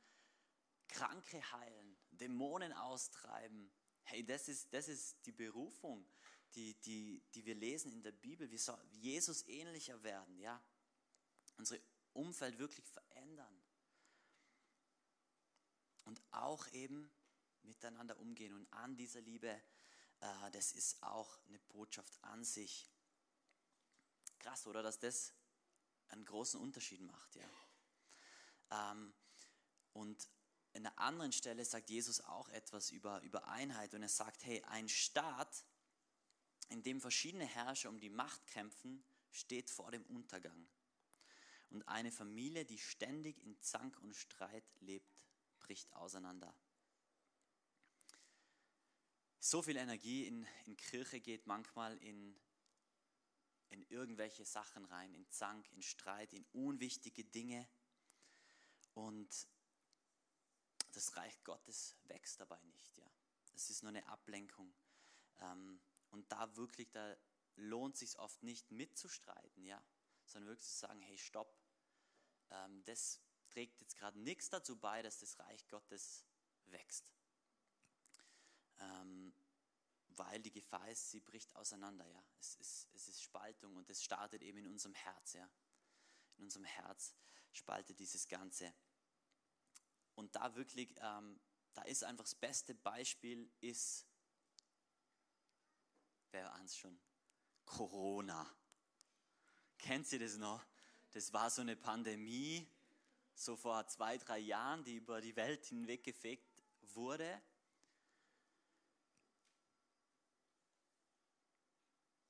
[0.88, 3.70] Kranke heilen, Dämonen austreiben.
[4.02, 6.04] Hey, das ist, das ist die Berufung,
[6.54, 8.50] die, die, die wir lesen in der Bibel.
[8.50, 10.60] Wir sollen Jesus ähnlicher werden, ja.
[11.58, 11.80] Unsere
[12.14, 13.62] Umfeld wirklich verändern.
[16.09, 17.11] Und auch eben
[17.64, 18.55] miteinander umgehen.
[18.55, 22.88] Und an dieser Liebe, äh, das ist auch eine Botschaft an sich.
[24.38, 24.83] Krass, oder?
[24.83, 25.35] Dass das
[26.09, 27.51] einen großen Unterschied macht, ja.
[28.71, 29.12] Ähm,
[29.92, 30.29] und
[30.73, 34.62] in einer anderen Stelle sagt Jesus auch etwas über, über Einheit und er sagt, hey,
[34.64, 35.64] ein Staat,
[36.71, 40.68] in dem verschiedene Herrscher um die Macht kämpfen, steht vor dem Untergang.
[41.71, 45.18] Und eine Familie, die ständig in Zank und Streit lebt,
[45.68, 46.54] bricht auseinander.
[49.38, 52.35] So viel Energie in, in Kirche geht manchmal in
[53.70, 57.68] in irgendwelche Sachen rein, in Zank, in Streit, in unwichtige Dinge.
[58.94, 59.46] Und
[60.92, 62.96] das Reich Gottes wächst dabei nicht.
[62.96, 63.11] Ja.
[63.54, 64.74] Es ist nur eine Ablenkung.
[65.40, 67.14] Ähm, und da wirklich, da
[67.57, 69.85] lohnt sich oft nicht mitzustreiten, ja,
[70.24, 71.54] sondern wirklich zu sagen, hey, stopp,
[72.50, 76.24] ähm, das trägt jetzt gerade nichts dazu bei, dass das Reich Gottes
[76.66, 77.11] wächst.
[78.78, 79.34] Ähm,
[80.08, 82.06] weil die Gefahr ist, sie bricht auseinander.
[82.06, 82.22] Ja?
[82.38, 85.34] Es, ist, es ist Spaltung und es startet eben in unserem Herz.
[85.34, 85.48] Ja?
[86.37, 87.14] In unserem Herz
[87.52, 88.72] spaltet dieses Ganze.
[90.14, 91.40] Und da wirklich, ähm,
[91.74, 94.06] da ist einfach das beste Beispiel, ist,
[96.32, 96.98] wer ahnt schon,
[97.64, 98.52] Corona.
[99.78, 100.64] Kennt ihr das noch?
[101.12, 102.68] Das war so eine Pandemie,
[103.38, 107.40] so vor zwei, drei Jahren, die über die Welt hinweggefegt wurde.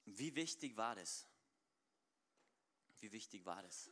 [0.05, 1.27] Wie wichtig war das?
[3.01, 3.91] Wie wichtig war das?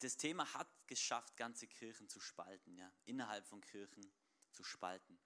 [0.00, 4.12] das Thema hat geschafft, ganze Kirchen zu spalten, ja, innerhalb von Kirchen
[4.50, 5.18] zu spalten.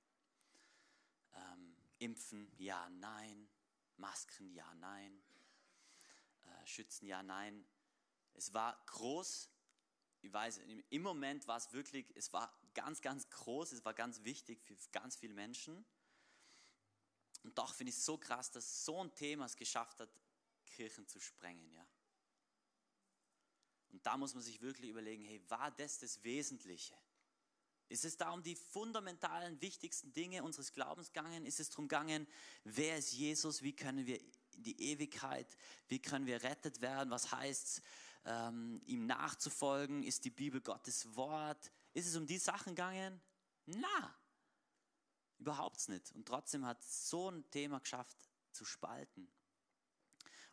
[1.33, 3.49] Ähm, Impfen, ja, nein.
[3.97, 5.20] Masken, ja, nein.
[6.44, 7.66] Äh, Schützen, ja, nein.
[8.35, 9.49] Es war groß.
[10.23, 14.25] Ich weiß, im Moment war es wirklich, es war ganz, ganz groß, es war ganz
[14.25, 15.85] wichtig für ganz viele Menschen.
[17.42, 20.11] Und doch finde ich es so krass, dass so ein Thema es geschafft hat,
[20.64, 21.87] Kirchen zu sprengen, ja.
[23.92, 26.97] Und da muss man sich wirklich überlegen, hey, war das das Wesentliche?
[27.88, 31.47] Ist es da um die fundamentalen, wichtigsten Dinge unseres Glaubens gegangen?
[31.47, 32.27] Ist es darum gegangen,
[32.64, 33.62] wer ist Jesus?
[33.62, 35.47] Wie können wir in die Ewigkeit,
[35.88, 37.11] wie können wir rettet werden?
[37.11, 37.83] Was heißt es,
[38.24, 40.02] ähm, ihm nachzufolgen?
[40.02, 41.72] Ist die Bibel Gottes Wort?
[41.92, 43.20] Ist es um die Sachen gegangen?
[43.66, 44.14] Na,
[45.38, 46.12] überhaupt nicht.
[46.12, 48.16] Und trotzdem hat so ein Thema geschafft
[48.52, 49.28] zu spalten.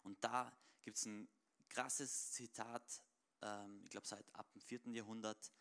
[0.04, 1.30] Und da gibt es ein
[1.70, 3.04] krasses Zitat,
[3.42, 4.94] ähm, ich glaube seit ab dem 4.
[4.94, 5.52] Jahrhundert,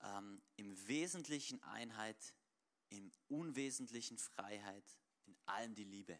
[0.00, 2.34] ähm, im Wesentlichen Einheit,
[2.90, 4.84] im Unwesentlichen Freiheit,
[5.26, 6.18] in allem die Liebe.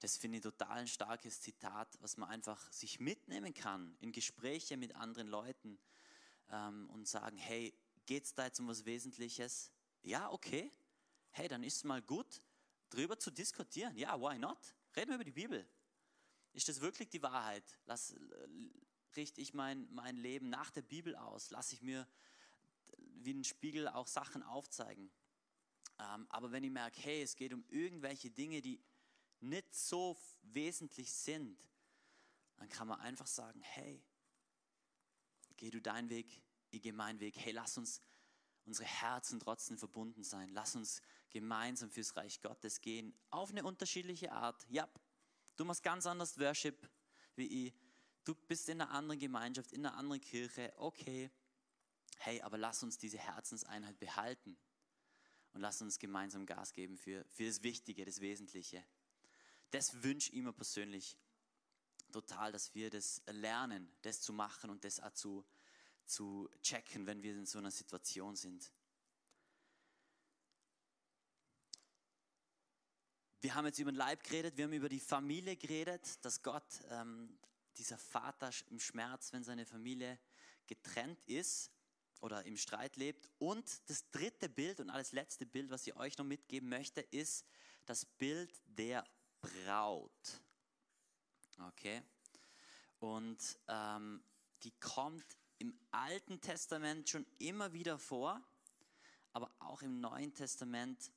[0.00, 4.78] Das finde ich total ein starkes Zitat, was man einfach sich mitnehmen kann in Gespräche
[4.78, 5.78] mit anderen Leuten
[6.48, 7.74] ähm, und sagen, hey,
[8.06, 9.70] geht es da jetzt um was Wesentliches?
[10.02, 10.72] Ja, okay.
[11.32, 12.42] Hey, dann ist es mal gut,
[12.88, 13.94] drüber zu diskutieren.
[13.94, 14.74] Ja, why not?
[14.96, 15.68] Reden wir über die Bibel.
[16.54, 17.64] Ist das wirklich die Wahrheit?
[17.84, 18.14] Lass,
[19.16, 21.50] richte ich mein, mein Leben nach der Bibel aus?
[21.50, 22.08] Lasse ich mir
[22.96, 25.12] wie ein Spiegel auch Sachen aufzeigen?
[25.98, 28.80] Ähm, aber wenn ich merke, hey, es geht um irgendwelche Dinge, die
[29.40, 31.58] nicht so wesentlich sind,
[32.56, 34.02] dann kann man einfach sagen, hey,
[35.56, 37.36] geh du deinen Weg, ich gehe meinen Weg.
[37.38, 38.00] Hey, lass uns
[38.64, 40.50] unsere Herzen trotzdem verbunden sein.
[40.50, 44.66] Lass uns gemeinsam fürs Reich Gottes gehen, auf eine unterschiedliche Art.
[44.68, 44.88] Ja,
[45.56, 46.88] du machst ganz anders Worship
[47.36, 47.74] wie ich.
[48.24, 50.72] Du bist in einer anderen Gemeinschaft, in einer anderen Kirche.
[50.76, 51.30] Okay.
[52.18, 54.58] Hey, aber lass uns diese Herzenseinheit behalten
[55.52, 58.84] und lass uns gemeinsam Gas geben für, für das Wichtige, das Wesentliche.
[59.70, 61.16] Das wünsche ich mir persönlich
[62.10, 65.44] total, dass wir das lernen, das zu machen und das auch zu,
[66.06, 68.72] zu checken, wenn wir in so einer Situation sind.
[73.40, 76.82] Wir haben jetzt über den Leib geredet, wir haben über die Familie geredet, dass Gott,
[76.90, 77.38] ähm,
[77.78, 80.18] dieser Vater im Schmerz, wenn seine Familie
[80.66, 81.70] getrennt ist
[82.20, 83.30] oder im Streit lebt.
[83.38, 87.46] Und das dritte Bild und alles letzte Bild, was ich euch noch mitgeben möchte, ist
[87.86, 89.04] das Bild der
[89.40, 90.40] Braut.
[91.68, 92.02] Okay?
[92.98, 94.22] Und ähm,
[94.62, 95.24] die kommt
[95.58, 98.42] im Alten Testament schon immer wieder vor,
[99.32, 101.10] aber auch im Neuen Testament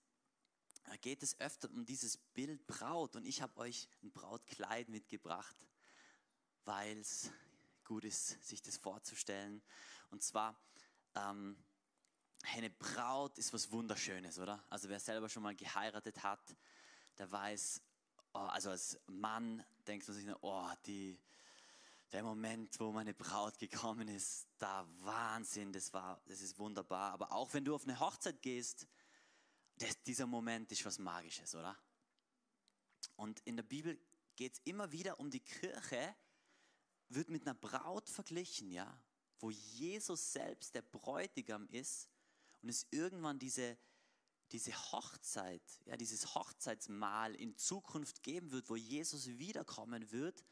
[1.02, 3.16] geht es öfter um dieses Bild Braut.
[3.16, 5.56] Und ich habe euch ein Brautkleid mitgebracht,
[6.66, 7.32] weil es
[7.86, 9.62] gut ist, sich das vorzustellen.
[10.10, 10.58] Und zwar,
[11.16, 11.58] ähm,
[12.56, 14.64] eine Braut ist was Wunderschönes, oder?
[14.70, 16.56] Also wer selber schon mal geheiratet hat,
[17.18, 17.82] der weiß,
[18.34, 21.20] oh, also als Mann denkt man sich, oh, die,
[22.12, 27.14] der Moment, wo meine Braut gekommen ist, da Wahnsinn, das war, das ist wunderbar.
[27.14, 28.88] Aber auch wenn du auf eine Hochzeit gehst,
[29.78, 31.78] das, dieser Moment ist was Magisches, oder?
[33.16, 34.00] Und in der Bibel
[34.36, 36.16] geht es immer wieder um die Kirche,
[37.10, 39.02] wird mit einer Braut verglichen, ja,
[39.40, 42.10] wo Jesus selbst der Bräutigam ist
[42.62, 43.78] und es irgendwann diese,
[44.52, 50.44] diese Hochzeit, ja, dieses Hochzeitsmahl in Zukunft geben wird, wo Jesus wiederkommen wird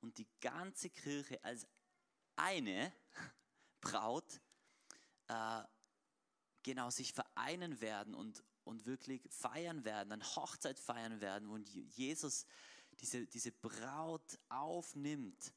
[0.00, 1.66] und die ganze Kirche als
[2.36, 2.92] eine
[3.80, 4.40] Braut
[5.28, 5.62] äh,
[6.62, 12.46] genau sich vereinen werden und, und wirklich feiern werden, eine Hochzeit feiern werden und Jesus
[13.00, 15.52] diese, diese Braut aufnimmt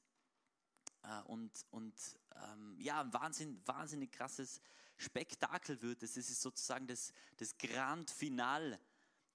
[1.04, 1.93] äh, und, und
[2.36, 4.62] ähm, ja, ein Wahnsinn, wahnsinnig krasses
[5.01, 6.03] Spektakel wird.
[6.03, 8.79] Das ist sozusagen das, das Grand Final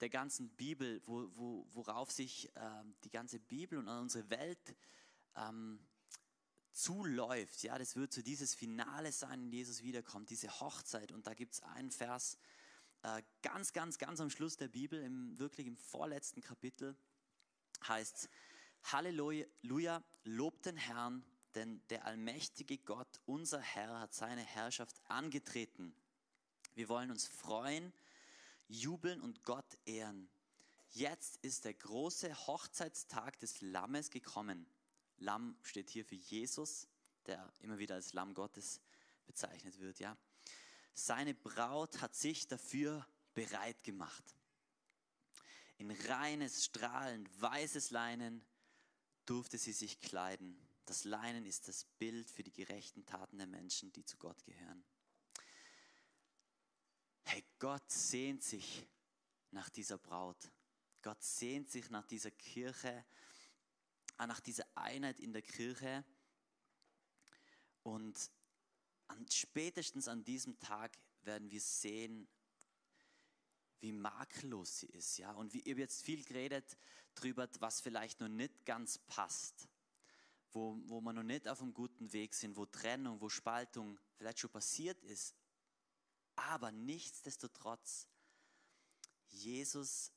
[0.01, 4.77] der ganzen Bibel, wo, wo, worauf sich ähm, die ganze Bibel und unsere Welt
[5.37, 5.79] ähm,
[6.73, 7.63] zuläuft.
[7.63, 11.13] Ja, das wird so dieses Finale sein, wenn Jesus wiederkommt, diese Hochzeit.
[11.13, 12.37] Und da gibt es einen Vers,
[13.03, 16.97] äh, ganz, ganz, ganz am Schluss der Bibel, im, wirklich im vorletzten Kapitel,
[17.89, 18.29] heißt es,
[18.93, 21.25] Halleluja, lobt den Herrn,
[21.57, 25.95] denn der allmächtige Gott, unser Herr, hat seine Herrschaft angetreten.
[26.75, 27.93] Wir wollen uns freuen,
[28.69, 30.29] jubeln und Gott ehren.
[30.91, 34.67] Jetzt ist der große Hochzeitstag des Lammes gekommen.
[35.17, 36.87] Lamm steht hier für Jesus,
[37.25, 38.81] der immer wieder als Lamm Gottes
[39.27, 40.17] bezeichnet wird, ja.
[40.95, 44.25] Seine Braut hat sich dafür bereit gemacht.
[45.79, 48.45] In reines, strahlend weißes Leinen
[49.27, 50.66] durfte sie sich kleiden.
[50.87, 54.85] Das Leinen ist das Bild für die gerechten Taten der Menschen, die zu Gott gehören.
[57.25, 58.87] Hey, Gott sehnt sich
[59.51, 60.51] nach dieser Braut.
[61.03, 63.05] Gott sehnt sich nach dieser Kirche,
[64.17, 66.05] nach dieser Einheit in der Kirche.
[67.83, 68.31] Und
[69.09, 72.29] an, spätestens an diesem Tag werden wir sehen,
[73.81, 75.19] wie makellos sie ist.
[75.19, 75.33] Ja?
[75.33, 76.77] Und wie, ihr jetzt viel geredet
[77.17, 79.69] darüber, was vielleicht noch nicht ganz passt,
[80.57, 84.39] wo, wo wir noch nicht auf einem guten Weg sind, wo Trennung, wo Spaltung vielleicht
[84.39, 85.37] schon passiert ist.
[86.35, 88.09] Aber nichtsdestotrotz,
[89.29, 90.13] Jesus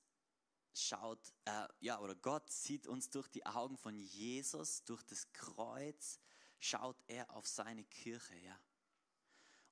[0.73, 6.19] schaut, äh, ja, oder Gott sieht uns durch die Augen von Jesus, durch das Kreuz,
[6.57, 8.57] schaut er auf seine Kirche, ja.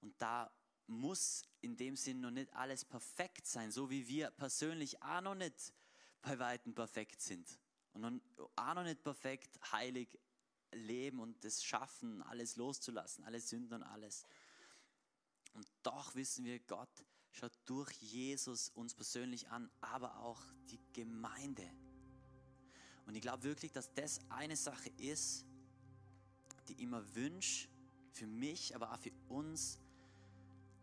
[0.02, 0.52] Und da
[0.86, 5.36] muss in dem Sinn noch nicht alles perfekt sein, so wie wir persönlich auch noch
[5.36, 5.74] nicht
[6.22, 7.58] bei Weitem perfekt sind.
[7.94, 8.22] Und
[8.56, 10.20] auch noch nicht perfekt heilig
[10.72, 14.26] leben und das schaffen, alles loszulassen, alle Sünden und alles.
[15.54, 16.90] Und doch wissen wir, Gott
[17.32, 21.70] schaut durch Jesus uns persönlich an, aber auch die Gemeinde.
[23.06, 25.46] Und ich glaube wirklich, dass das eine Sache ist,
[26.68, 27.70] die immer wünsche,
[28.12, 29.80] für mich, aber auch für uns,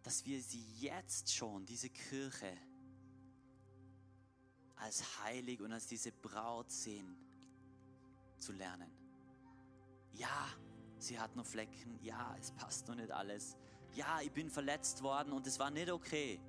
[0.03, 2.57] dass wir sie jetzt schon, diese Kirche,
[4.77, 7.16] als heilig und als diese Braut sehen
[8.38, 9.04] zu lernen.
[10.14, 10.48] Ja,
[10.98, 13.57] sie hat noch Flecken, ja, es passt noch nicht alles.
[13.94, 16.40] Ja, ich bin verletzt worden und es war nicht okay.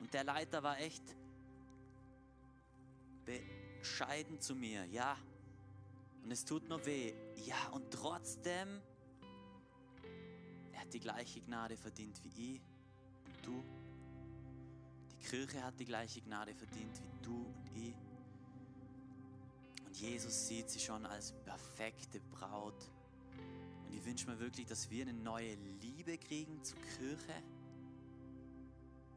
[0.00, 1.02] Und der Leiter war echt
[3.24, 5.16] bescheiden zu mir, ja.
[6.22, 7.14] Und es tut noch weh,
[7.46, 7.68] ja.
[7.72, 8.80] Und trotzdem,
[10.72, 12.62] er hat die gleiche Gnade verdient wie ich
[13.44, 13.62] du.
[15.10, 17.94] Die Kirche hat die gleiche Gnade verdient wie du und ich.
[19.94, 22.90] Und Jesus sieht sie schon als perfekte Braut.
[23.86, 27.32] Und ich wünsche mir wirklich, dass wir eine neue Liebe kriegen zur Kirche,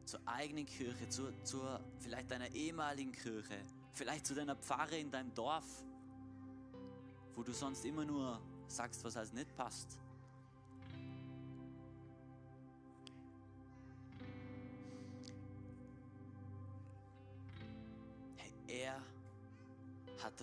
[0.04, 3.58] zur eigenen Kirche, zur, zur vielleicht deiner ehemaligen Kirche,
[3.92, 5.66] vielleicht zu deiner Pfarre in deinem Dorf,
[7.34, 9.98] wo du sonst immer nur sagst, was alles nicht passt.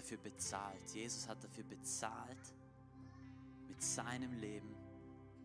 [0.06, 0.88] Dafür bezahlt.
[0.94, 2.54] Jesus hat dafür bezahlt
[3.68, 4.76] mit seinem Leben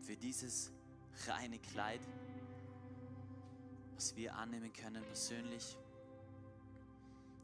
[0.01, 0.71] für dieses
[1.25, 2.01] reine Kleid,
[3.95, 5.75] was wir annehmen können persönlich.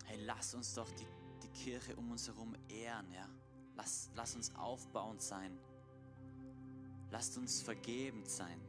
[0.05, 1.07] Hey, lass uns doch die,
[1.41, 3.27] die Kirche um uns herum ehren, ja.
[3.75, 5.57] Lass, lass uns aufbauend sein.
[7.09, 8.61] Lasst uns vergebend sein.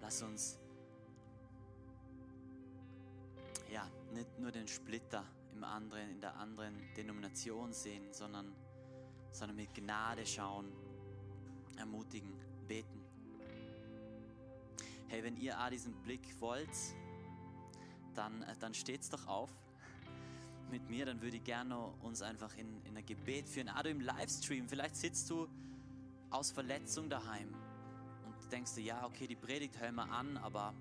[0.00, 0.60] Lass uns
[3.72, 5.24] ja, nicht nur den Splitter
[5.60, 8.50] im anderen, in der anderen Denomination sehen, sondern,
[9.30, 10.72] sondern mit Gnade schauen,
[11.76, 12.32] ermutigen,
[12.66, 13.04] beten.
[15.08, 16.70] Hey, wenn ihr auch diesen Blick wollt,
[18.14, 19.50] dann, äh, dann steht's doch auf
[20.70, 23.68] mit mir, dann würde ich gerne uns einfach in, in ein Gebet führen.
[23.68, 25.46] Ah, du im Livestream, vielleicht sitzt du
[26.30, 27.54] aus Verletzung daheim
[28.24, 30.72] und denkst du, ja, okay, die Predigt hören wir an, aber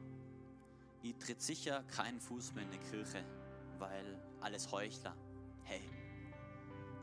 [1.02, 3.26] ich tritt sicher keinen Fuß mehr in die Kirche,
[3.78, 5.16] weil alles Heuchler.
[5.64, 5.82] Hey,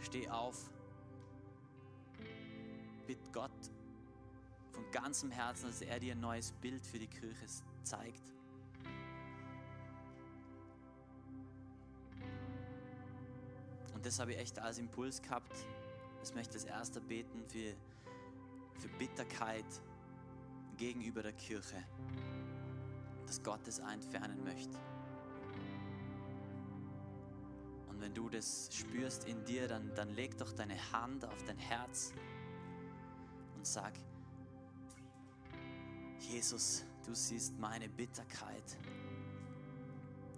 [0.00, 0.70] steh auf,
[3.06, 3.50] bitt Gott
[4.72, 7.46] von ganzem Herzen, dass er dir ein neues Bild für die Kirche
[7.82, 8.34] zeigt.
[13.94, 15.56] Und das habe ich echt als Impuls gehabt.
[16.20, 17.74] Das möchte ich als erster beten für,
[18.80, 19.64] für Bitterkeit
[20.76, 21.82] gegenüber der Kirche
[23.26, 24.78] dass Gott es entfernen möchte.
[27.96, 31.56] Und wenn du das spürst in dir, dann, dann leg doch deine Hand auf dein
[31.56, 32.12] Herz
[33.56, 33.94] und sag,
[36.20, 38.76] Jesus, du siehst meine Bitterkeit.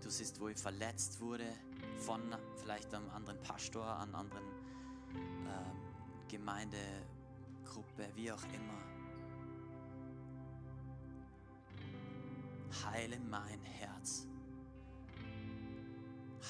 [0.01, 1.53] Du siehst, wo ich verletzt wurde
[1.97, 2.21] von
[2.55, 8.79] vielleicht einem anderen Pastor, an anderen äh, Gemeindegruppe, wie auch immer.
[12.85, 14.29] heile mein Herz.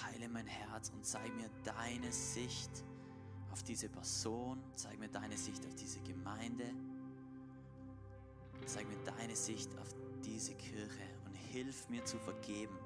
[0.04, 2.84] Heile mein Herz und zeig mir deine Sicht
[3.52, 6.72] auf diese Person, zeig mir deine Sicht auf diese Gemeinde,
[8.66, 9.88] zeig mir deine Sicht auf
[10.24, 12.76] diese Kirche und hilf mir zu vergeben.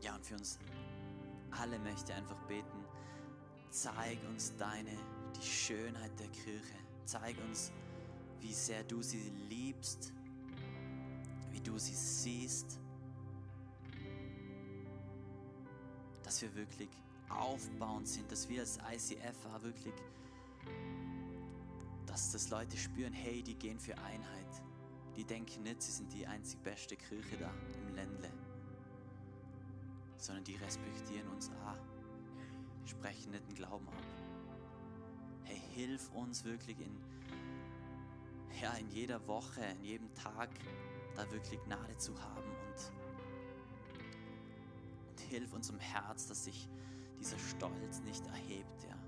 [0.00, 0.58] Ja, und für uns
[1.50, 2.84] alle möchte ich einfach beten,
[3.70, 4.96] zeig uns deine,
[5.36, 6.76] die Schönheit der Kirche.
[7.06, 7.72] Zeig uns,
[8.44, 10.12] wie sehr du sie liebst,
[11.50, 12.78] wie du sie siehst.
[16.22, 16.90] Dass wir wirklich
[17.28, 19.94] aufbauend sind, dass wir als ICF wirklich,
[22.06, 24.62] dass das Leute spüren, hey, die gehen für Einheit.
[25.16, 28.30] Die denken nicht, sie sind die einzig beste Kirche da im Ländle
[30.24, 34.04] sondern die respektieren uns auch, sprechen nicht den Glauben ab.
[35.44, 36.96] Hey, hilf uns wirklich in,
[38.60, 40.50] ja, in jeder Woche, in jedem Tag
[41.14, 42.92] da wirklich Gnade zu haben und,
[45.10, 46.68] und hilf unserem Herz, dass sich
[47.18, 48.98] dieser Stolz nicht erhebt, ja.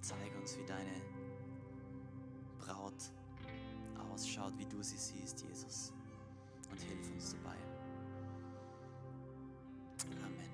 [0.00, 1.00] Zeige uns, wie deine
[2.58, 3.10] Braut
[4.12, 5.92] ausschaut, wie du sie siehst, Jesus
[6.70, 7.56] und hilf uns dabei.
[10.22, 10.53] Amen.